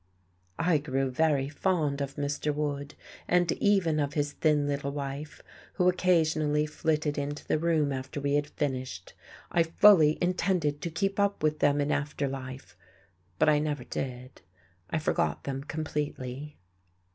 I 0.57 0.79
grew 0.79 1.11
very 1.11 1.47
fond 1.47 2.01
of 2.01 2.15
Mr. 2.15 2.51
Wood, 2.51 2.95
and 3.27 3.51
even 3.51 3.99
of 3.99 4.15
his 4.15 4.31
thin 4.31 4.67
little 4.67 4.89
wife, 4.91 5.43
who 5.73 5.87
occasionally 5.87 6.65
flitted 6.65 7.19
into 7.19 7.45
the 7.45 7.59
room 7.59 7.93
after 7.93 8.19
we 8.19 8.33
had 8.33 8.47
finished. 8.47 9.13
I 9.51 9.61
fully 9.61 10.17
intended 10.19 10.81
to 10.81 10.89
keep 10.89 11.19
up 11.19 11.43
with 11.43 11.59
them 11.59 11.79
in 11.79 11.91
after 11.91 12.27
life, 12.27 12.75
but 13.37 13.47
I 13.47 13.59
never 13.59 13.83
did. 13.83 14.41
I 14.89 14.97
forgot 14.97 15.43
them 15.43 15.63
completely.... 15.65 16.57